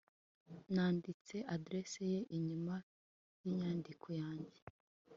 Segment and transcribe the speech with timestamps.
[0.73, 2.75] nanditse adresse ye inyuma
[3.43, 4.59] yinyandiko yanjye